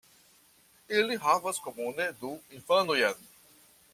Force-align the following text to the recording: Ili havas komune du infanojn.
Ili 1.01 1.17
havas 1.25 1.59
komune 1.67 2.09
du 2.23 2.33
infanojn. 2.61 3.23